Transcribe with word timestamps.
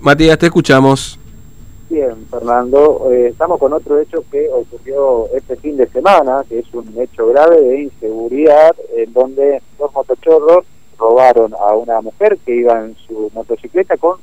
Matías, 0.00 0.38
te 0.38 0.46
escuchamos. 0.46 1.18
Bien, 1.90 2.26
Fernando, 2.30 3.10
eh, 3.10 3.28
estamos 3.28 3.58
con 3.58 3.74
otro 3.74 4.00
hecho 4.00 4.24
que 4.30 4.48
ocurrió 4.48 5.26
este 5.34 5.56
fin 5.56 5.76
de 5.76 5.86
semana, 5.88 6.42
que 6.48 6.60
es 6.60 6.72
un 6.72 6.98
hecho 6.98 7.26
grave 7.26 7.60
de 7.60 7.82
inseguridad, 7.82 8.74
en 8.96 9.12
donde 9.12 9.60
dos 9.78 9.92
motochorros 9.92 10.64
robaron 10.96 11.52
a 11.52 11.74
una 11.74 12.00
mujer 12.00 12.38
que 12.46 12.56
iba 12.56 12.80
en 12.80 12.96
su 13.06 13.30
motocicleta 13.34 13.98
con 13.98 14.18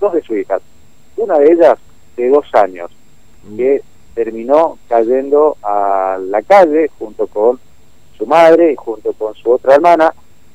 dos 0.00 0.14
de 0.14 0.22
sus 0.22 0.36
hijas. 0.38 0.62
Una 1.16 1.38
de 1.38 1.52
ellas 1.52 1.78
de 2.16 2.28
dos 2.28 2.46
años, 2.52 2.90
que 3.56 3.82
terminó 4.14 4.78
cayendo 4.88 5.56
a 5.62 6.18
la 6.20 6.42
calle 6.42 6.90
junto 6.98 7.28
con 7.28 7.60
su 8.18 8.26
madre 8.26 8.72
y 8.72 8.76
junto 8.76 9.12
con 9.12 9.34
su 9.34 9.52
otra 9.52 9.76
hermana, 9.76 10.12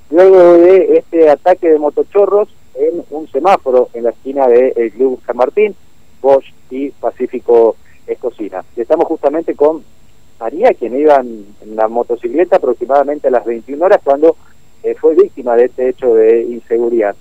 luego 0.09 0.53
de 0.57 0.97
este 0.97 1.29
ataque 1.29 1.69
de 1.69 1.79
motochorros 1.79 2.49
un 3.09 3.27
semáforo 3.31 3.89
en 3.93 4.03
la 4.03 4.11
esquina 4.11 4.47
del 4.47 4.91
Club 4.91 5.21
San 5.25 5.37
Martín, 5.37 5.75
Bosch 6.21 6.53
y 6.69 6.89
Pacífico 6.89 7.75
Escocina. 8.07 8.63
Estamos 8.75 9.07
justamente 9.07 9.55
con 9.55 9.83
María, 10.39 10.73
quien 10.73 10.97
iba 10.99 11.15
en, 11.17 11.45
la 11.75 11.87
motocicleta 11.87 12.57
aproximadamente 12.57 13.27
a 13.27 13.31
las 13.31 13.45
21 13.45 13.83
horas 13.85 14.01
cuando 14.03 14.35
eh, 14.83 14.95
fue 14.95 15.15
víctima 15.15 15.55
de 15.55 15.65
este 15.65 15.89
hecho 15.89 16.13
de 16.13 16.43
inseguridad. 16.43 17.15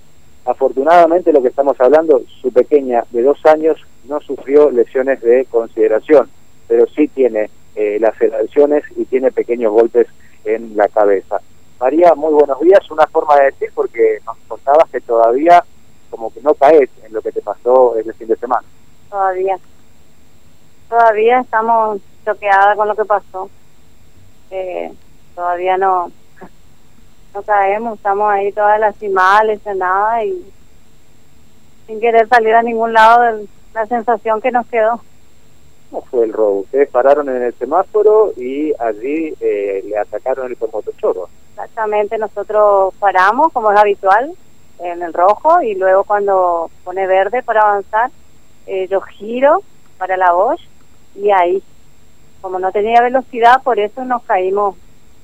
Afortunadamente 0.45 1.33
lo 1.33 1.41
que 1.41 1.47
estamos 1.49 1.79
hablando, 1.79 2.21
su 2.41 2.51
pequeña 2.51 3.03
de 3.11 3.23
dos 3.23 3.43
años 3.45 3.77
no 4.07 4.19
sufrió 4.21 4.69
lesiones 4.69 5.21
de 5.21 5.45
consideración, 5.45 6.29
pero 6.67 6.85
sí 6.87 7.07
tiene 7.07 7.49
eh, 7.75 7.97
laceraciones 7.99 8.83
y 8.95 9.05
tiene 9.05 9.31
pequeños 9.31 9.71
golpes 9.71 10.07
en 10.43 10.77
la 10.77 10.87
cabeza. 10.87 11.39
María, 11.79 12.13
muy 12.15 12.33
buenos 12.33 12.59
días. 12.61 12.79
Una 12.91 13.07
forma 13.07 13.35
de 13.37 13.45
decir, 13.45 13.69
porque 13.73 14.19
nos 14.25 14.37
contabas 14.47 14.89
que 14.89 15.01
todavía 15.01 15.63
como 16.15 16.33
que 16.33 16.41
no 16.41 16.53
caes 16.53 16.89
en 17.03 17.13
lo 17.13 17.21
que 17.21 17.31
te 17.31 17.41
pasó 17.41 17.97
el 17.97 18.13
fin 18.13 18.27
de 18.27 18.37
semana. 18.37 18.65
Todavía. 19.09 19.57
Todavía 20.89 21.41
estamos 21.41 21.99
choqueadas 22.23 22.77
con 22.77 22.87
lo 22.87 22.95
que 22.95 23.05
pasó. 23.05 23.49
Eh, 24.49 24.93
todavía 25.35 25.77
no 25.77 26.09
no 27.33 27.41
caemos, 27.41 27.97
estamos 27.97 28.31
ahí 28.31 28.49
todas 28.53 28.79
lastimadas, 28.79 29.59
nada 29.75 30.23
y 30.23 30.53
sin 31.85 31.99
querer 31.99 32.29
salir 32.29 32.55
a 32.55 32.63
ningún 32.63 32.93
lado 32.93 33.23
de 33.23 33.47
la 33.73 33.85
sensación 33.87 34.39
que 34.39 34.51
nos 34.51 34.65
quedó. 34.67 35.01
¿Cómo 35.91 36.01
fue 36.03 36.23
el 36.23 36.31
robo? 36.31 36.59
Ustedes 36.61 36.89
pararon 36.89 37.27
en 37.27 37.43
el 37.43 37.53
semáforo 37.55 38.31
y 38.37 38.71
allí 38.79 39.35
eh, 39.41 39.83
le 39.85 39.97
atacaron 39.97 40.47
el 40.49 40.57
motochorro. 40.71 41.27
Exactamente, 41.51 42.17
nosotros 42.17 42.93
paramos 42.99 43.51
como 43.51 43.69
es 43.71 43.77
habitual 43.77 44.31
en 44.79 45.01
el 45.01 45.13
rojo 45.13 45.61
y 45.61 45.75
luego 45.75 46.03
cuando 46.03 46.69
pone 46.83 47.07
verde 47.07 47.43
para 47.43 47.61
avanzar, 47.61 48.11
eh, 48.67 48.87
yo 48.89 49.01
giro 49.01 49.61
para 49.97 50.17
la 50.17 50.31
Bosch 50.33 50.61
y 51.15 51.31
ahí, 51.31 51.63
como 52.41 52.59
no 52.59 52.71
tenía 52.71 53.01
velocidad, 53.01 53.61
por 53.63 53.79
eso 53.79 54.03
nos 54.03 54.23
caímos, 54.23 54.75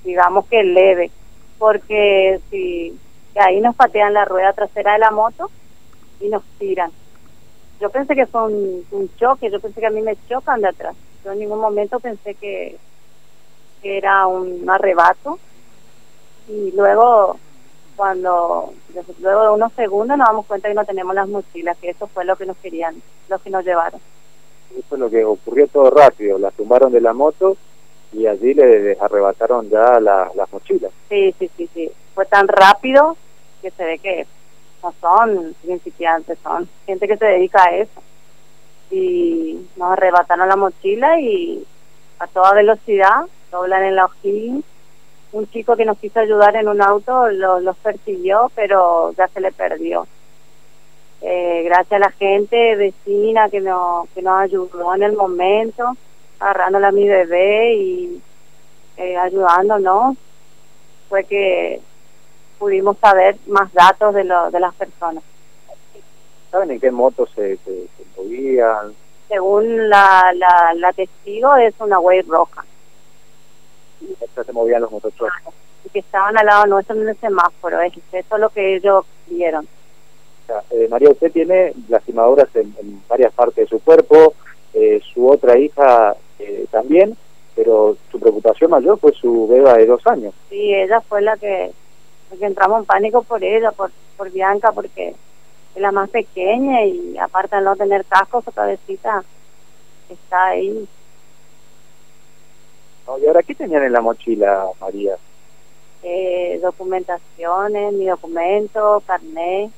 digamos 0.04 0.46
que 0.48 0.64
leve, 0.64 1.12
porque 1.58 2.40
si 2.50 2.98
ahí 3.36 3.60
nos 3.62 3.76
patean 3.76 4.14
la 4.14 4.26
rueda 4.26 4.54
trasera 4.54 4.94
de 4.94 5.00
la 5.00 5.12
moto 5.12 5.50
y 6.20 6.30
nos 6.30 6.44
tiran. 6.58 6.92
Yo 7.80 7.90
pensé 7.90 8.16
que 8.16 8.28
fue 8.28 8.46
un 8.46 9.10
choque, 9.18 9.50
yo 9.50 9.60
pensé 9.60 9.80
que 9.80 9.88
a 9.88 9.92
mí 9.92 10.02
me 10.02 10.16
chocan 10.28 10.62
de 10.62 10.70
atrás. 10.70 10.96
Yo 11.26 11.32
en 11.32 11.40
ningún 11.40 11.60
momento 11.60 12.00
pensé 12.00 12.36
que 12.36 12.78
era 13.84 14.28
un 14.28 14.70
arrebato 14.70 15.40
y 16.48 16.72
luego 16.76 17.40
cuando 17.96 18.74
luego 19.20 19.44
de 19.44 19.50
unos 19.50 19.74
segundos 19.74 20.18
nos 20.18 20.28
damos 20.28 20.46
cuenta 20.46 20.68
que 20.68 20.74
no 20.74 20.86
tenemos 20.86 21.16
las 21.16 21.28
mochilas, 21.28 21.78
que 21.78 21.90
eso 21.90 22.08
fue 22.08 22.26
lo 22.26 22.36
que 22.36 22.46
nos 22.46 22.58
querían, 22.58 23.02
lo 23.30 23.40
que 23.40 23.50
nos 23.50 23.64
llevaron. 23.64 24.00
Eso 24.78 24.96
es 24.96 25.00
lo 25.00 25.10
que 25.10 25.24
ocurrió 25.24 25.68
todo 25.68 25.90
rápido, 25.90 26.38
la 26.38 26.52
tumbaron 26.52 26.92
de 26.92 27.02
la 27.02 27.14
moto 27.14 27.58
y 28.14 28.28
allí 28.28 28.54
le 28.54 28.98
arrebataron 29.00 29.70
ya 29.70 30.00
las 30.00 30.52
mochilas. 30.52 30.92
Sí, 31.10 31.34
sí, 31.38 31.50
sí, 31.58 31.70
sí, 31.74 31.92
fue 32.14 32.26
tan 32.26 32.48
rápido 32.48 33.18
que 33.62 33.72
se 33.72 33.84
ve 33.84 34.00
que 34.00 34.26
no 34.82 34.94
son 35.00 35.56
principiantes, 35.62 36.40
son 36.44 36.68
gente 36.86 37.08
que 37.08 37.18
se 37.18 37.26
dedica 37.26 37.64
a 37.64 37.76
eso. 37.76 38.02
Y 38.90 39.68
nos 39.78 39.92
arrebataron 39.92 40.50
la 40.50 40.56
mochila 40.56 41.20
y 41.20 41.66
a 42.20 42.28
toda 42.28 42.54
velocidad, 42.54 43.26
doblan 43.52 43.84
en 43.84 43.96
la 43.96 44.06
O'Higgins 44.06 44.66
un 45.34 45.50
chico 45.50 45.76
que 45.76 45.86
nos 45.86 45.98
quiso 45.98 46.20
ayudar 46.20 46.56
en 46.56 46.68
un 46.68 46.82
auto 46.82 47.30
los 47.30 47.78
persiguió, 47.78 48.52
pero 48.56 49.14
ya 49.14 49.28
se 49.30 49.40
le 49.40 49.52
perdió. 49.52 50.06
Eh, 51.22 51.64
gracias 51.66 51.94
a 51.94 52.06
la 52.06 52.12
gente 52.12 52.76
vecina 52.76 53.50
que 53.50 53.62
nos, 53.62 54.10
que 54.10 54.22
nos 54.22 54.42
ayudó 54.42 54.96
en 54.96 55.04
el 55.04 55.14
momento, 55.14 55.96
agarrándola 56.40 56.90
a 56.90 56.92
mi 56.92 57.08
bebé 57.08 57.76
y 57.76 58.22
eh, 58.98 59.18
ayudándonos, 59.18 60.18
fue 61.08 61.24
que 61.24 61.80
pudimos 62.58 62.98
saber 62.98 63.38
más 63.48 63.72
datos 63.74 64.14
de, 64.14 64.24
lo, 64.24 64.50
de 64.52 64.60
las 64.60 64.74
personas. 64.76 65.24
¿Saben 66.50 66.72
en 66.72 66.80
qué 66.80 66.92
moto 66.92 67.28
se, 67.28 67.56
se, 67.58 67.88
movían? 68.18 68.94
Según 69.30 69.90
la, 69.90 70.34
la, 70.36 70.74
la 70.76 70.92
testigo, 70.92 71.56
es 71.56 71.74
una 71.80 72.00
Wave 72.00 72.26
roja 72.28 72.66
se 74.46 74.54
movían 74.54 74.82
los 74.82 74.92
motochorros. 74.92 75.54
Y 75.86 75.90
que 75.90 76.00
estaban 76.00 76.38
al 76.38 76.46
lado 76.46 76.66
nuestro 76.68 76.96
en 76.96 77.10
el 77.10 77.18
semáforo, 77.18 77.82
es 77.82 77.94
eso 78.12 78.38
lo 78.38 78.50
que 78.50 78.76
ellos 78.76 79.06
vieron. 79.28 79.68
Eh, 80.72 80.88
María, 80.90 81.10
usted 81.10 81.32
tiene 81.32 81.74
lastimaduras 81.88 82.54
en, 82.56 82.74
varias 83.08 83.34
partes 83.34 83.56
de 83.56 83.68
su 83.68 83.84
cuerpo, 83.84 84.34
eh, 84.74 85.02
su 85.14 85.28
otra 85.30 85.58
hija 85.58 86.16
eh, 86.40 86.66
también, 86.70 87.16
pero 87.56 87.96
su 88.12 88.20
preocupación 88.20 88.72
mayor 88.72 89.00
fue 89.00 89.14
su 89.14 89.48
beba 89.48 89.76
de 89.76 89.86
dos 89.86 90.06
años. 90.08 90.34
Sí, 90.50 90.74
ella 90.74 91.02
fue 91.02 91.22
la 91.22 91.38
que, 91.38 91.72
que 92.38 92.46
entramos 92.46 92.80
en 92.80 92.86
pánico 92.86 93.24
por 93.24 93.44
ella, 93.44 93.72
por, 93.72 93.92
por 94.18 94.30
Bianca, 94.32 94.72
porque 94.72 95.10
es 95.76 95.82
la 95.82 95.92
más 95.92 96.10
pequeña 96.10 96.84
y 96.86 97.18
aparte 97.18 97.56
de 97.56 97.62
no 97.62 97.76
tener 97.76 98.06
casco, 98.06 98.42
su 98.42 98.52
cabecita 98.52 99.24
está 100.10 100.48
ahí 100.48 100.88
¿Y 103.20 103.28
ahora 103.28 103.44
qué 103.44 103.56
tenían 103.56 103.84
en 103.84 103.94
la 103.94 104.02
mochila, 104.02 104.68
María? 104.80 105.16
Eh, 106.04 106.60
documentaciones, 106.62 107.94
mi 107.94 108.08
documento, 108.08 109.04
carnet, 109.06 109.72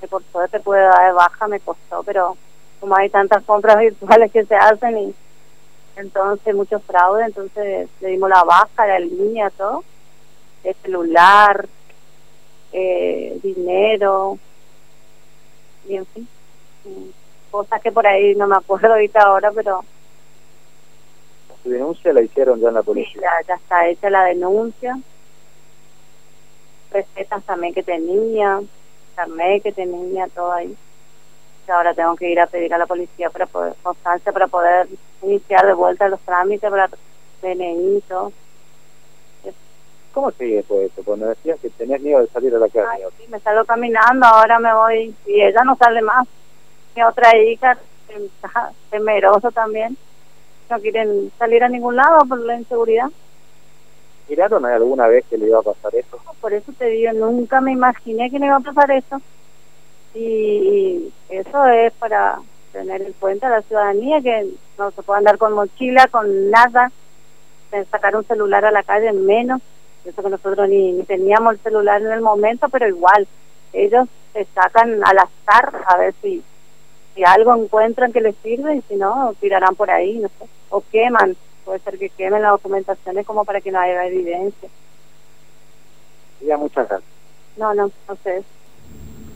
que 0.00 0.08
por 0.08 0.22
suerte 0.24 0.60
puede 0.60 0.82
dar 0.82 1.06
de 1.06 1.12
baja, 1.12 1.48
me 1.48 1.60
costó, 1.60 2.02
pero 2.02 2.36
como 2.80 2.96
hay 2.96 3.10
tantas 3.10 3.42
compras 3.44 3.78
virtuales 3.80 4.30
que 4.30 4.44
se 4.44 4.54
hacen 4.54 4.98
y 4.98 5.14
entonces 5.96 6.54
mucho 6.54 6.80
fraude, 6.80 7.24
entonces 7.24 7.88
le 8.00 8.08
dimos 8.08 8.28
la 8.28 8.44
baja, 8.44 8.86
la 8.86 8.98
línea, 8.98 9.50
todo, 9.50 9.84
el 10.64 10.74
celular, 10.76 11.66
eh, 12.72 13.38
dinero, 13.42 14.38
y 15.88 15.96
en 15.96 16.06
fin, 16.06 16.28
cosas 17.50 17.80
que 17.80 17.92
por 17.92 18.06
ahí 18.06 18.34
no 18.34 18.46
me 18.46 18.56
acuerdo 18.56 18.88
ahorita 18.88 19.20
ahora, 19.20 19.52
pero 19.52 19.84
su 21.64 21.70
denuncia 21.70 22.12
la 22.12 22.22
hicieron 22.22 22.60
ya 22.60 22.68
en 22.68 22.74
la 22.74 22.82
policía. 22.82 23.22
Sí, 23.40 23.46
ya, 23.48 23.54
está 23.54 23.88
hecha 23.88 24.10
la 24.10 24.24
denuncia. 24.24 24.98
Recetas 26.92 27.42
también 27.44 27.72
que 27.72 27.82
tenía, 27.82 28.60
carnet 29.16 29.62
que 29.62 29.72
tenía, 29.72 30.28
todo 30.28 30.52
ahí. 30.52 30.76
Y 31.66 31.70
ahora 31.70 31.94
tengo 31.94 32.14
que 32.16 32.30
ir 32.30 32.38
a 32.38 32.46
pedir 32.46 32.72
a 32.74 32.78
la 32.78 32.86
policía 32.86 33.30
para 33.30 33.46
poder, 33.46 33.74
constancia 33.82 34.30
para 34.30 34.46
poder 34.46 34.86
iniciar 35.22 35.66
de 35.66 35.72
vuelta 35.72 36.06
los 36.08 36.20
trámites 36.20 36.70
para 36.70 36.90
DNI 37.40 37.96
y 37.96 38.00
todo. 38.02 38.32
¿Cómo 40.12 40.30
sigue 40.32 40.56
después 40.56 40.92
eso? 40.92 41.02
Cuando 41.02 41.26
decías 41.26 41.58
que 41.58 41.70
tenías 41.70 42.00
miedo 42.00 42.20
de 42.20 42.28
salir 42.28 42.54
a 42.54 42.58
la 42.58 42.68
calle. 42.68 42.86
Ay, 42.88 43.02
sí, 43.18 43.24
me 43.28 43.40
salgo 43.40 43.64
caminando, 43.64 44.26
ahora 44.26 44.60
me 44.60 44.72
voy 44.72 45.14
y 45.26 45.40
ella 45.40 45.64
no 45.64 45.74
sale 45.76 46.02
más. 46.02 46.28
Mi 46.94 47.02
otra 47.02 47.36
hija 47.36 47.76
temeroso 48.90 49.50
también 49.50 49.96
no 50.70 50.80
quieren 50.80 51.30
salir 51.38 51.62
a 51.64 51.68
ningún 51.68 51.96
lado 51.96 52.20
por 52.28 52.38
la 52.40 52.56
inseguridad. 52.56 53.10
¿Miraron 54.28 54.64
alguna 54.64 55.06
vez 55.06 55.24
que 55.28 55.36
le 55.36 55.46
iba 55.46 55.58
a 55.58 55.62
pasar 55.62 55.94
eso? 55.94 56.18
por 56.40 56.52
eso 56.52 56.72
te 56.78 56.86
digo, 56.86 57.12
nunca 57.12 57.60
me 57.60 57.72
imaginé 57.72 58.30
que 58.30 58.38
le 58.38 58.46
iba 58.46 58.56
a 58.56 58.60
pasar 58.60 58.90
eso. 58.90 59.20
Y, 60.14 61.12
eso 61.28 61.66
es 61.66 61.92
para 61.94 62.38
tener 62.72 63.02
en 63.02 63.12
cuenta 63.14 63.48
la 63.48 63.62
ciudadanía, 63.62 64.20
que 64.20 64.50
no 64.78 64.90
se 64.90 65.02
puede 65.02 65.18
andar 65.18 65.38
con 65.38 65.52
mochila, 65.54 66.06
con 66.08 66.50
nada, 66.50 66.90
sacar 67.90 68.14
un 68.16 68.24
celular 68.24 68.64
a 68.64 68.70
la 68.70 68.82
calle 68.82 69.12
menos. 69.12 69.60
Eso 70.04 70.22
que 70.22 70.28
nosotros 70.28 70.68
ni, 70.68 70.92
ni 70.92 71.02
teníamos 71.04 71.54
el 71.54 71.60
celular 71.60 72.00
en 72.02 72.12
el 72.12 72.20
momento, 72.20 72.68
pero 72.68 72.86
igual, 72.86 73.26
ellos 73.72 74.06
se 74.32 74.44
sacan 74.54 75.00
al 75.04 75.18
azar 75.18 75.82
a 75.86 75.96
ver 75.96 76.14
si 76.20 76.42
si 77.14 77.24
algo 77.24 77.54
encuentran 77.54 78.12
que 78.12 78.20
les 78.20 78.34
sirve 78.36 78.76
y 78.76 78.82
si 78.82 78.96
no, 78.96 79.34
tirarán 79.40 79.74
por 79.76 79.90
ahí, 79.90 80.18
no 80.18 80.28
sé, 80.28 80.46
o 80.70 80.82
queman, 80.90 81.36
puede 81.64 81.78
ser 81.80 81.98
que 81.98 82.08
quemen 82.10 82.42
las 82.42 82.52
documentaciones 82.52 83.26
como 83.26 83.44
para 83.44 83.60
que 83.60 83.70
no 83.70 83.80
haya 83.80 84.06
evidencia. 84.06 84.68
Ya, 86.40 86.56
muchas 86.56 86.88
gracias. 86.88 87.10
No, 87.56 87.72
no, 87.74 87.90
no 88.08 88.16
sé. 88.22 88.42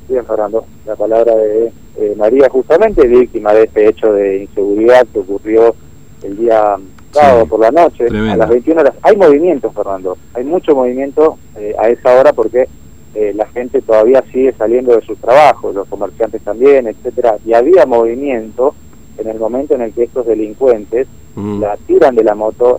Bien, 0.08 0.25
Fernando, 0.26 0.64
la 0.86 0.96
palabra 0.96 1.34
de 1.34 1.72
eh, 1.96 2.14
María, 2.16 2.48
justamente 2.48 3.06
víctima 3.06 3.52
de 3.52 3.64
este 3.64 3.88
hecho 3.88 4.12
de 4.12 4.44
inseguridad 4.44 5.06
que 5.12 5.19
ocurrió 5.20 5.74
el 6.22 6.36
día 6.36 6.76
sábado 7.12 7.46
por 7.46 7.60
la 7.60 7.70
noche, 7.70 8.06
a 8.06 8.36
las 8.36 8.48
21 8.48 8.81
horas. 8.81 8.94
Hay 9.02 9.16
movimiento, 9.16 9.70
Fernando, 9.70 10.16
hay 10.34 10.44
mucho 10.44 10.74
movimiento 10.74 11.38
eh, 11.56 11.74
a 11.78 11.88
esa 11.88 12.19
hora 12.19 12.32
porque 12.32 12.69
eh, 13.14 13.32
la 13.34 13.46
gente 13.46 13.81
todavía 13.82 14.22
sigue 14.32 14.52
saliendo 14.52 14.94
de 14.94 15.02
sus 15.02 15.19
trabajos, 15.19 15.75
los 15.75 15.88
comerciantes 15.88 16.43
también, 16.43 16.87
etcétera, 16.87 17.37
y 17.44 17.55
había 17.55 17.87
movimiento 17.87 18.75
en 19.19 19.28
el 19.28 19.38
momento 19.38 19.75
en 19.75 19.82
el 19.82 19.93
que 19.93 20.05
estos 20.05 20.26
delincuentes 20.26 21.08
mm. 21.34 21.60
la 21.60 21.76
tiran 21.76 22.14
de 22.14 22.25
la 22.25 22.34
moto 22.34 22.78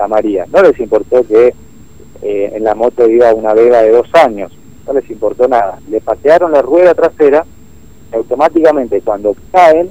a 0.00 0.08
María. 0.08 0.46
No 0.52 0.62
les 0.62 0.78
importó 0.78 1.26
que 1.26 1.54
en 2.22 2.62
la 2.62 2.74
moto 2.74 3.08
iba 3.08 3.32
una 3.34 3.54
beba 3.54 3.82
de 3.82 3.90
dos 3.90 4.08
años, 4.14 4.52
no 4.86 4.92
les 4.92 5.10
importó 5.10 5.48
nada. 5.48 5.78
Le 5.88 6.00
patearon 6.00 6.52
la 6.52 6.62
rueda 6.62 6.94
trasera 6.94 7.44
y 8.12 8.16
automáticamente 8.16 9.00
cuando 9.00 9.34
caen 9.50 9.90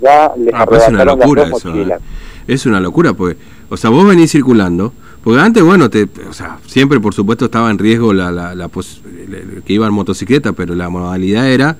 ya 0.00 0.32
les 0.36 0.54
ah, 0.54 0.66
pues 0.66 0.82
es 0.82 0.88
una 0.88 1.04
locura 1.04 1.42
eso, 1.44 1.74
¿eh? 1.74 1.98
Es 2.46 2.66
una 2.66 2.80
locura, 2.80 3.12
pues, 3.12 3.36
o 3.68 3.76
sea, 3.76 3.90
vos 3.90 4.06
venís 4.06 4.32
circulando, 4.32 4.92
porque 5.22 5.40
antes, 5.40 5.62
bueno, 5.62 5.90
te, 5.90 6.08
o 6.28 6.32
sea, 6.32 6.58
siempre 6.66 6.98
por 6.98 7.12
supuesto 7.12 7.44
estaba 7.46 7.70
en 7.70 7.78
riesgo 7.78 8.12
la, 8.14 8.32
la, 8.32 8.54
la, 8.54 8.68
que 8.68 9.72
iba 9.72 9.86
en 9.86 9.92
motocicleta, 9.92 10.52
pero 10.52 10.74
la 10.74 10.88
modalidad 10.88 11.46
era, 11.46 11.76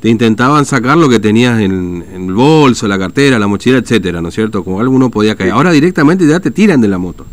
te 0.00 0.08
intentaban 0.08 0.64
sacar 0.64 0.96
lo 0.96 1.08
que 1.08 1.18
tenías 1.18 1.60
en, 1.60 2.04
el 2.12 2.32
bolso, 2.32 2.86
la 2.86 2.98
cartera, 2.98 3.38
la 3.38 3.48
mochila, 3.48 3.78
etcétera, 3.78 4.20
¿no 4.20 4.28
es 4.28 4.34
cierto? 4.34 4.62
Como 4.62 4.78
alguno 4.78 5.10
podía 5.10 5.34
caer. 5.34 5.50
Ahora 5.52 5.72
directamente 5.72 6.26
ya 6.26 6.38
te 6.38 6.52
tiran 6.52 6.80
de 6.80 6.88
la 6.88 6.98
moto. 6.98 7.24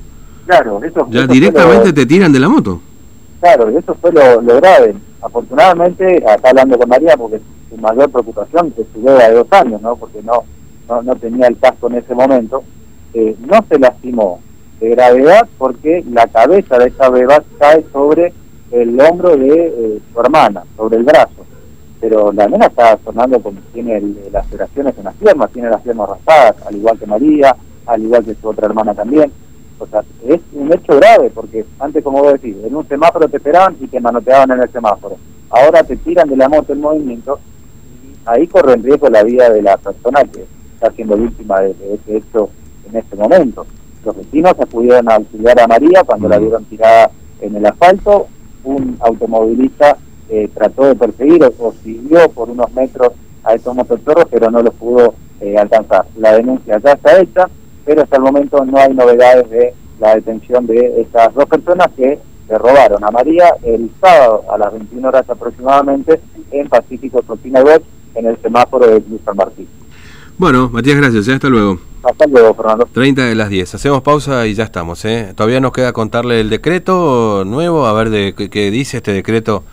Claro, 0.48 0.84
eso, 0.84 1.08
Ya 1.12 1.28
directamente 1.28 1.94
te 1.94 2.06
tiran 2.08 2.34
de 2.34 2.40
la 2.40 2.50
moto. 2.50 2.82
Claro, 3.40 3.72
y 3.72 3.78
eso 3.78 3.96
fue 4.02 4.12
lo, 4.12 4.42
grave. 4.42 4.96
Afortunadamente, 5.22 6.24
acá 6.28 6.50
hablando 6.50 6.78
con 6.78 6.90
María, 6.90 7.16
porque 7.16 7.40
su 7.70 7.78
mayor 7.78 8.10
preocupación 8.10 8.74
es 8.78 8.86
su 8.94 9.04
beba 9.04 9.28
de 9.28 9.36
dos 9.36 9.48
años, 9.52 9.80
¿no? 9.82 9.96
Porque 9.96 10.22
no, 10.24 10.44
no, 11.04 11.16
tenía 11.18 11.48
el 11.48 11.58
casco 11.60 11.88
en 11.88 11.96
ese 11.96 12.16
momento. 12.16 12.64
Eh, 13.14 13.36
no 13.46 13.64
se 13.70 13.78
lastimó 13.78 14.40
de 14.82 14.90
gravedad 14.90 15.48
porque 15.60 16.04
la 16.12 16.26
cabeza 16.28 16.80
de 16.80 16.88
esa 16.88 17.10
beba 17.10 17.42
cae 17.60 17.86
sobre 17.94 18.34
el 18.72 19.00
hombro 19.00 19.38
de 19.38 19.68
eh, 19.68 20.02
su 20.12 20.20
hermana, 20.20 20.64
sobre 20.76 20.98
el 20.98 21.04
brazo. 21.04 21.46
Pero 22.00 22.34
la 22.34 22.48
nena 22.48 22.66
está 22.66 22.98
sonando 23.06 23.40
como 23.40 23.62
tiene 23.74 24.02
las 24.02 24.46
laceraciones 24.46 24.98
en 24.98 25.04
las 25.04 25.16
piernas, 25.16 25.52
tiene 25.52 25.70
las 25.70 25.82
piernas 25.82 26.10
raspadas, 26.10 26.56
al 26.66 26.76
igual 26.76 26.98
que 26.98 27.06
María, 27.06 27.56
al 27.86 28.02
igual 28.02 28.26
que 28.26 28.34
su 28.34 28.50
otra 28.50 28.66
hermana 28.66 28.96
también. 28.96 29.32
O 29.78 29.86
sea, 29.86 30.04
es 30.28 30.42
un 30.54 30.74
hecho 30.74 30.96
grave, 30.96 31.30
porque 31.30 31.64
antes, 31.80 32.04
como 32.04 32.24
vos 32.24 32.34
decís, 32.34 32.56
en 32.64 32.76
un 32.76 32.88
semáforo 32.88 33.28
te 33.30 33.38
esperaban 33.38 33.78
y 33.80 33.88
te 33.88 34.00
manoteaban 34.00 34.52
en 34.52 34.62
el 34.62 34.72
semáforo. 34.72 35.18
Ahora 35.52 35.84
te 35.84 35.96
tiran 35.98 36.28
de 36.28 36.38
la 36.38 36.50
moto 36.50 36.74
en 36.74 36.82
movimiento 36.82 37.40
y 38.04 38.18
ahí 38.26 38.48
corre 38.48 38.74
en 38.74 38.84
riesgo 38.84 39.10
la 39.10 39.24
vida 39.24 39.50
de 39.52 39.62
la 39.62 39.78
persona 39.78 40.24
que 40.24 40.46
está 40.74 40.92
siendo 40.92 41.18
víctima 41.18 41.60
de, 41.62 41.76
ese 41.94 42.18
hecho 42.18 42.50
en 42.90 42.98
este 42.98 43.16
momento. 43.16 43.66
Los 44.04 44.18
vecinos 44.18 44.54
acudieron 44.60 45.10
a 45.10 45.16
auxiliar 45.16 45.60
a 45.60 45.68
María 45.68 46.04
cuando 46.06 46.28
la 46.28 46.40
vieron 46.40 46.66
tirada 46.66 47.12
en 47.40 47.56
el 47.56 47.66
asfalto. 47.66 48.28
Un 48.64 48.98
automovilista 49.00 49.98
eh, 50.30 50.50
trató 50.54 50.86
de 50.86 50.96
perseguir 50.96 51.44
o, 51.44 51.74
siguió 51.84 52.30
por 52.30 52.50
unos 52.50 52.72
metros 52.74 53.14
a 53.44 53.54
estos 53.54 53.76
motochorros, 53.76 54.26
pero 54.30 54.52
no 54.52 54.62
los 54.62 54.74
pudo 54.76 55.14
eh, 55.40 55.58
alcanzar. 55.58 56.06
La 56.18 56.34
denuncia 56.34 56.80
ya 56.84 56.92
está 56.94 57.20
hecha 57.20 57.48
pero 57.86 58.04
hasta 58.04 58.18
el 58.18 58.24
momento 58.24 58.64
no 58.66 58.78
hay 58.78 58.94
novedades 58.94 59.50
de 59.50 59.74
la 60.00 60.16
detención 60.16 60.66
de 60.68 61.02
estas 61.02 61.34
dos 61.34 61.46
personas 61.46 61.88
que 61.96 62.20
le 62.50 62.58
robaron 62.58 63.04
a 63.04 63.12
María 63.12 63.56
el 63.64 63.90
sábado 64.00 64.44
a 64.52 64.58
las 64.58 64.72
21 64.74 65.08
horas 65.08 65.30
aproximadamente 65.30 66.20
en 66.52 66.68
Pacífico 66.68 67.22
Cortina 67.22 67.62
Web 67.62 67.84
en 68.16 68.26
el 68.26 68.38
semáforo 68.42 68.88
de 68.88 69.04
San 69.24 69.38
Martín. 69.38 69.68
Bueno, 70.42 70.72
Matías, 70.74 70.98
gracias. 70.98 71.28
¿eh? 71.28 71.34
Hasta 71.36 71.50
luego. 71.50 71.78
Hasta 72.02 72.26
luego, 72.26 72.56
Fernando. 72.56 72.90
30 72.92 73.26
de 73.26 73.36
las 73.36 73.50
10. 73.50 73.76
Hacemos 73.76 74.02
pausa 74.02 74.48
y 74.48 74.56
ya 74.56 74.64
estamos. 74.64 75.06
¿eh? 75.06 75.34
Todavía 75.36 75.60
nos 75.60 75.72
queda 75.72 75.94
contarle 75.94 76.40
el 76.40 76.50
decreto 76.50 77.44
nuevo, 77.46 77.86
a 77.86 77.94
ver 77.94 78.10
de 78.10 78.34
qué 78.50 78.72
dice 78.72 78.98
este 78.98 79.14
decreto 79.14 79.64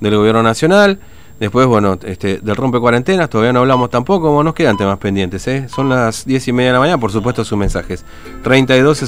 del 0.00 0.16
Gobierno 0.16 0.42
Nacional. 0.42 0.98
Después, 1.38 1.66
bueno, 1.66 1.98
este, 2.04 2.38
del 2.38 2.56
rompe 2.56 2.80
cuarentenas, 2.80 3.28
todavía 3.28 3.52
no 3.52 3.60
hablamos 3.60 3.90
tampoco, 3.90 4.42
nos 4.42 4.54
quedan 4.54 4.78
temas 4.78 4.96
pendientes, 4.96 5.46
¿eh? 5.46 5.68
Son 5.68 5.90
las 5.90 6.24
diez 6.24 6.48
y 6.48 6.54
media 6.54 6.68
de 6.68 6.72
la 6.72 6.80
mañana, 6.80 6.98
por 6.98 7.12
supuesto, 7.12 7.44
sus 7.44 7.58
mensajes. 7.58 8.06
32 8.44 9.02